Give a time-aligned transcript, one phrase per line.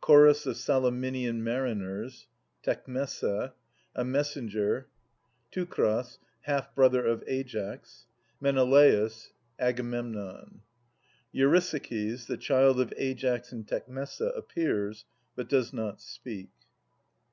[0.00, 2.28] Chorus of Salaminian Mariners.
[2.62, 3.54] Tecmessa.
[3.96, 4.86] A Messenger.
[5.50, 8.06] Teucer, half brother of Aias.
[8.40, 9.32] Menelaus.
[9.58, 10.60] Agamemnon.
[11.34, 15.06] EuRYSAKiis, the child of Aias and Tecmessa, appears,
[15.36, 16.50] hut does not speak.